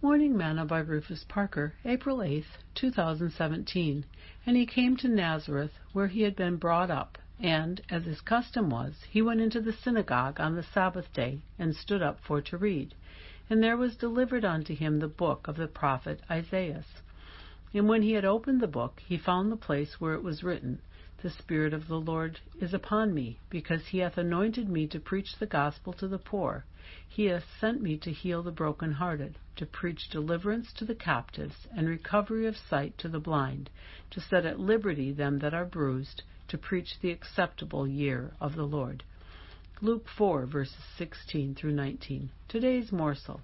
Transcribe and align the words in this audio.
Morning 0.00 0.36
Manna 0.36 0.64
by 0.64 0.78
Rufus 0.78 1.24
Parker, 1.24 1.74
April 1.84 2.22
8, 2.22 2.44
2017. 2.76 4.04
And 4.46 4.56
he 4.56 4.64
came 4.64 4.96
to 4.96 5.08
Nazareth, 5.08 5.72
where 5.92 6.06
he 6.06 6.22
had 6.22 6.36
been 6.36 6.54
brought 6.54 6.88
up. 6.88 7.18
And, 7.40 7.80
as 7.90 8.04
his 8.04 8.20
custom 8.20 8.70
was, 8.70 9.02
he 9.10 9.20
went 9.20 9.40
into 9.40 9.60
the 9.60 9.72
synagogue 9.72 10.38
on 10.38 10.54
the 10.54 10.62
Sabbath 10.62 11.12
day, 11.12 11.40
and 11.58 11.74
stood 11.74 12.00
up 12.00 12.20
for 12.20 12.40
to 12.40 12.56
read. 12.56 12.94
And 13.50 13.60
there 13.60 13.76
was 13.76 13.96
delivered 13.96 14.44
unto 14.44 14.72
him 14.72 15.00
the 15.00 15.08
book 15.08 15.48
of 15.48 15.56
the 15.56 15.66
prophet 15.66 16.20
Isaiah. 16.30 16.84
And 17.74 17.86
when 17.86 18.00
he 18.00 18.12
had 18.12 18.24
opened 18.24 18.62
the 18.62 18.66
book, 18.66 19.02
he 19.06 19.18
found 19.18 19.52
the 19.52 19.56
place 19.56 20.00
where 20.00 20.14
it 20.14 20.22
was 20.22 20.42
written, 20.42 20.80
The 21.18 21.28
Spirit 21.28 21.74
of 21.74 21.86
the 21.86 22.00
Lord 22.00 22.40
is 22.58 22.72
upon 22.72 23.12
me, 23.12 23.40
because 23.50 23.88
he 23.88 23.98
hath 23.98 24.16
anointed 24.16 24.70
me 24.70 24.86
to 24.86 24.98
preach 24.98 25.36
the 25.36 25.44
gospel 25.44 25.92
to 25.92 26.08
the 26.08 26.18
poor. 26.18 26.64
He 27.06 27.26
hath 27.26 27.44
sent 27.60 27.82
me 27.82 27.98
to 27.98 28.10
heal 28.10 28.42
the 28.42 28.50
brokenhearted, 28.50 29.36
to 29.56 29.66
preach 29.66 30.08
deliverance 30.08 30.72
to 30.78 30.86
the 30.86 30.94
captives, 30.94 31.68
and 31.76 31.86
recovery 31.86 32.46
of 32.46 32.56
sight 32.56 32.96
to 32.96 33.08
the 33.10 33.20
blind, 33.20 33.68
to 34.12 34.20
set 34.22 34.46
at 34.46 34.58
liberty 34.58 35.12
them 35.12 35.38
that 35.40 35.52
are 35.52 35.66
bruised, 35.66 36.22
to 36.48 36.56
preach 36.56 36.98
the 37.00 37.10
acceptable 37.10 37.86
year 37.86 38.32
of 38.40 38.54
the 38.54 38.66
Lord. 38.66 39.04
Luke 39.82 40.08
4, 40.08 40.46
verses 40.46 40.82
16 40.96 41.54
through 41.54 41.72
19. 41.72 42.30
Today's 42.48 42.90
morsel. 42.90 43.42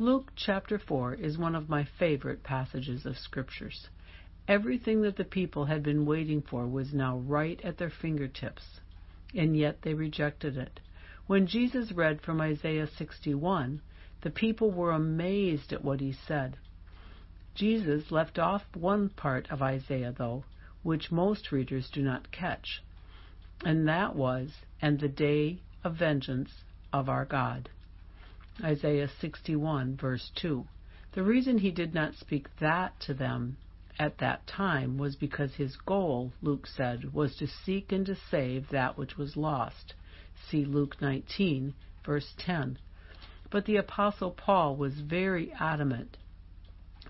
Luke 0.00 0.30
chapter 0.36 0.78
4 0.78 1.14
is 1.14 1.36
one 1.36 1.56
of 1.56 1.68
my 1.68 1.82
favorite 1.82 2.44
passages 2.44 3.04
of 3.04 3.18
Scriptures. 3.18 3.88
Everything 4.46 5.02
that 5.02 5.16
the 5.16 5.24
people 5.24 5.64
had 5.64 5.82
been 5.82 6.06
waiting 6.06 6.40
for 6.40 6.68
was 6.68 6.94
now 6.94 7.18
right 7.18 7.60
at 7.64 7.78
their 7.78 7.90
fingertips, 7.90 8.78
and 9.34 9.56
yet 9.56 9.82
they 9.82 9.94
rejected 9.94 10.56
it. 10.56 10.78
When 11.26 11.48
Jesus 11.48 11.90
read 11.90 12.22
from 12.22 12.40
Isaiah 12.40 12.86
61, 12.86 13.82
the 14.20 14.30
people 14.30 14.70
were 14.70 14.92
amazed 14.92 15.72
at 15.72 15.82
what 15.82 15.98
he 15.98 16.12
said. 16.12 16.56
Jesus 17.56 18.12
left 18.12 18.38
off 18.38 18.62
one 18.76 19.08
part 19.08 19.50
of 19.50 19.62
Isaiah, 19.62 20.14
though, 20.16 20.44
which 20.84 21.10
most 21.10 21.50
readers 21.50 21.90
do 21.90 22.02
not 22.02 22.30
catch, 22.30 22.84
and 23.64 23.88
that 23.88 24.14
was, 24.14 24.62
and 24.80 25.00
the 25.00 25.08
day 25.08 25.58
of 25.82 25.96
vengeance 25.96 26.62
of 26.92 27.08
our 27.08 27.24
God. 27.24 27.68
Isaiah 28.62 29.08
61, 29.20 29.96
verse 29.96 30.30
2. 30.34 30.66
The 31.12 31.22
reason 31.22 31.58
he 31.58 31.70
did 31.70 31.94
not 31.94 32.14
speak 32.16 32.48
that 32.58 32.98
to 33.00 33.14
them 33.14 33.56
at 33.98 34.18
that 34.18 34.46
time 34.46 34.98
was 34.98 35.14
because 35.16 35.54
his 35.54 35.76
goal, 35.76 36.32
Luke 36.42 36.66
said, 36.66 37.12
was 37.12 37.36
to 37.36 37.46
seek 37.46 37.92
and 37.92 38.04
to 38.06 38.16
save 38.30 38.68
that 38.70 38.98
which 38.98 39.16
was 39.16 39.36
lost. 39.36 39.94
See 40.50 40.64
Luke 40.64 41.00
19, 41.00 41.74
verse 42.04 42.34
10. 42.38 42.78
But 43.50 43.64
the 43.64 43.76
Apostle 43.76 44.32
Paul 44.32 44.76
was 44.76 45.00
very 45.00 45.52
adamant 45.52 46.16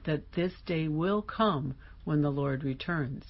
that 0.05 0.33
this 0.33 0.55
day 0.67 0.87
will 0.87 1.23
come 1.23 1.75
when 2.05 2.23
the 2.23 2.31
Lord 2.33 2.63
returns. 2.63 3.25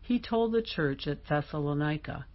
He 0.00 0.18
told 0.18 0.52
the 0.52 0.62
church 0.62 1.06
at 1.06 1.24
Thessalonica, 1.26 2.26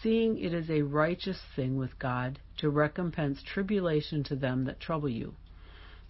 Seeing 0.00 0.38
it 0.38 0.54
is 0.54 0.70
a 0.70 0.80
righteous 0.80 1.42
thing 1.54 1.76
with 1.76 1.98
God 1.98 2.38
to 2.56 2.70
recompense 2.70 3.42
tribulation 3.42 4.22
to 4.24 4.34
them 4.34 4.64
that 4.64 4.80
trouble 4.80 5.10
you, 5.10 5.34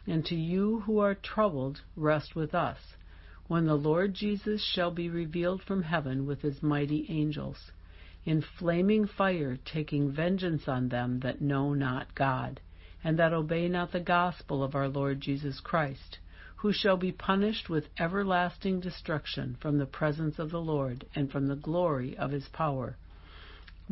and 0.06 0.24
to 0.26 0.36
you 0.36 0.82
who 0.82 1.00
are 1.00 1.16
troubled, 1.16 1.80
rest 1.96 2.36
with 2.36 2.54
us, 2.54 2.94
when 3.48 3.66
the 3.66 3.74
Lord 3.76 4.14
Jesus 4.14 4.62
shall 4.62 4.92
be 4.92 5.10
revealed 5.10 5.62
from 5.64 5.82
heaven 5.82 6.26
with 6.26 6.42
his 6.42 6.62
mighty 6.62 7.06
angels 7.08 7.72
in 8.24 8.40
flaming 8.40 9.04
fire, 9.04 9.56
taking 9.64 10.12
vengeance 10.12 10.68
on 10.68 10.88
them 10.88 11.18
that 11.18 11.40
know 11.40 11.74
not 11.74 12.14
God, 12.14 12.60
and 13.02 13.18
that 13.18 13.32
obey 13.32 13.68
not 13.68 13.90
the 13.90 13.98
gospel 13.98 14.62
of 14.62 14.76
our 14.76 14.88
Lord 14.88 15.20
Jesus 15.20 15.58
Christ, 15.58 16.20
who 16.54 16.72
shall 16.72 16.96
be 16.96 17.10
punished 17.10 17.68
with 17.68 17.88
everlasting 17.98 18.78
destruction 18.78 19.56
from 19.60 19.78
the 19.78 19.86
presence 19.86 20.38
of 20.38 20.52
the 20.52 20.60
Lord 20.60 21.04
and 21.16 21.32
from 21.32 21.48
the 21.48 21.56
glory 21.56 22.16
of 22.16 22.30
his 22.30 22.46
power, 22.50 22.96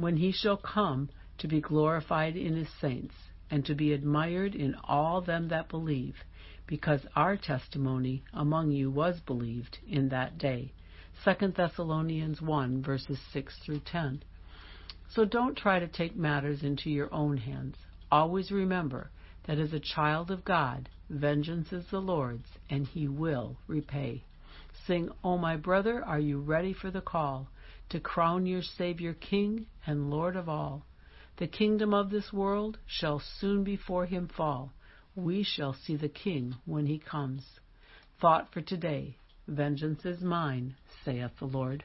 when 0.00 0.16
he 0.16 0.32
shall 0.32 0.56
come 0.56 1.08
to 1.38 1.48
be 1.48 1.60
glorified 1.60 2.36
in 2.36 2.54
his 2.54 2.68
saints, 2.80 3.14
and 3.50 3.64
to 3.64 3.74
be 3.74 3.92
admired 3.92 4.54
in 4.54 4.74
all 4.84 5.20
them 5.20 5.48
that 5.48 5.68
believe, 5.68 6.16
because 6.66 7.00
our 7.16 7.36
testimony 7.36 8.22
among 8.32 8.70
you 8.70 8.90
was 8.90 9.20
believed 9.20 9.78
in 9.88 10.08
that 10.08 10.38
day. 10.38 10.72
2 11.24 11.48
Thessalonians 11.48 12.40
1 12.40 12.82
verses 12.82 13.18
6 13.32 13.58
through 13.58 13.80
10. 13.80 14.22
So 15.08 15.24
don't 15.24 15.56
try 15.56 15.80
to 15.80 15.88
take 15.88 16.14
matters 16.14 16.62
into 16.62 16.88
your 16.88 17.12
own 17.12 17.36
hands. 17.36 17.76
Always 18.12 18.52
remember 18.52 19.10
that 19.46 19.58
as 19.58 19.72
a 19.72 19.80
child 19.80 20.30
of 20.30 20.44
God, 20.44 20.88
vengeance 21.08 21.72
is 21.72 21.84
the 21.90 22.00
Lord's, 22.00 22.48
and 22.68 22.86
he 22.86 23.08
will 23.08 23.56
repay. 23.66 24.24
Sing, 24.86 25.10
O 25.22 25.36
my 25.36 25.56
brother, 25.56 26.04
are 26.04 26.18
you 26.18 26.40
ready 26.40 26.72
for 26.72 26.90
the 26.90 27.00
call 27.00 27.48
to 27.90 28.00
crown 28.00 28.46
your 28.46 28.62
Savior 28.62 29.12
King 29.12 29.66
and 29.86 30.10
Lord 30.10 30.36
of 30.36 30.48
all? 30.48 30.86
The 31.36 31.46
kingdom 31.46 31.92
of 31.92 32.10
this 32.10 32.32
world 32.32 32.78
shall 32.86 33.18
soon 33.18 33.64
before 33.64 34.06
him 34.06 34.28
fall. 34.28 34.72
We 35.14 35.42
shall 35.42 35.72
see 35.72 35.96
the 35.96 36.08
King 36.08 36.56
when 36.64 36.86
he 36.86 36.98
comes. 36.98 37.60
Thought 38.20 38.52
for 38.52 38.60
today 38.60 39.16
Vengeance 39.46 40.04
is 40.04 40.22
mine, 40.22 40.76
saith 41.04 41.36
the 41.38 41.46
Lord. 41.46 41.84